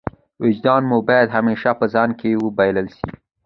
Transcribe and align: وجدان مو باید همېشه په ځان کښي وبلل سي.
وجدان 0.41 0.81
مو 0.89 0.97
باید 1.09 1.29
همېشه 1.37 1.71
په 1.79 1.85
ځان 1.93 2.09
کښي 2.19 2.31
وبلل 2.39 2.87
سي. 2.97 3.09